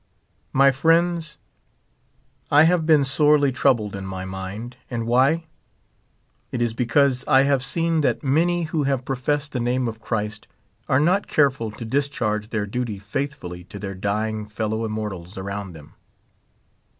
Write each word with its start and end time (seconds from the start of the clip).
My 0.51 0.71
Friends: 0.71 1.37
I 2.49 2.63
have 2.63 2.87
been 2.87 3.05
sorely 3.05 3.51
troubled 3.51 3.95
in 3.95 4.03
my 4.03 4.25
mind; 4.25 4.75
and 4.89 5.05
why? 5.05 5.43
It 6.51 6.59
is 6.59 6.73
because 6.73 7.23
I 7.27 7.43
have 7.43 7.63
seen 7.63 8.01
that 8.01 8.23
many 8.23 8.63
who 8.63 8.85
have 8.85 9.05
professed 9.05 9.51
the 9.51 9.59
name 9.59 9.87
of 9.87 10.01
Christ 10.01 10.47
are 10.89 10.99
not 10.99 11.27
careful 11.27 11.69
to 11.69 11.85
discharge 11.85 12.49
their 12.49 12.65
duty 12.65 12.97
faithfully 12.97 13.63
to 13.65 13.77
their 13.77 13.93
dying 13.93 14.47
fellow 14.47 14.85
immortals 14.85 15.37
around 15.37 15.73
them. 15.73 15.93